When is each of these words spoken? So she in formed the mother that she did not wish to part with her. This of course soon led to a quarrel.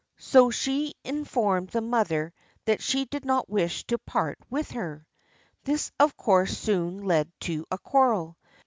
So 0.17 0.49
she 0.49 0.95
in 1.03 1.25
formed 1.25 1.69
the 1.69 1.81
mother 1.81 2.33
that 2.65 2.81
she 2.81 3.05
did 3.05 3.23
not 3.23 3.47
wish 3.51 3.83
to 3.85 3.99
part 3.99 4.39
with 4.49 4.71
her. 4.71 5.05
This 5.63 5.91
of 5.99 6.17
course 6.17 6.57
soon 6.57 7.03
led 7.03 7.31
to 7.41 7.67
a 7.69 7.77
quarrel. 7.77 8.35